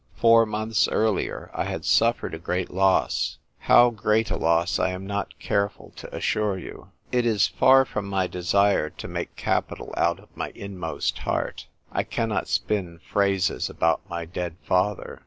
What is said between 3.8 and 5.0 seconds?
great a loss I